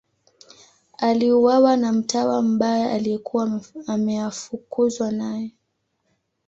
[0.97, 5.51] Aliuawa na mtawa mbaya aliyekuwa ameafukuzwa naye.